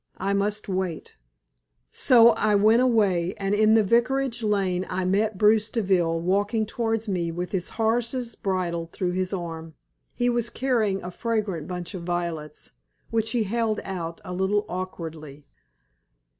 [0.17, 1.15] I must wait."
[1.91, 7.07] So I went away, and in the Vicarage lane I met Bruce Deville walking towards
[7.07, 9.75] me with his horse's bridle through his arm.
[10.15, 12.71] He was carrying a fragrant bunch of violets,
[13.11, 15.45] which he held out a little awkwardly.